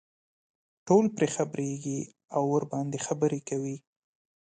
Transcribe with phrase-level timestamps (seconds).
[0.87, 1.99] ټول پرې خبرېږي
[2.35, 3.77] او ورباندې خبرې کوي.